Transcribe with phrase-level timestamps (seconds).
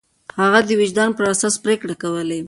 [0.39, 2.39] هغه د وجدان پر اساس پرېکړې کولې.